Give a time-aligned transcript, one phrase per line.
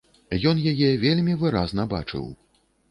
[0.51, 2.25] Ён яе вельмі выразна бачыў.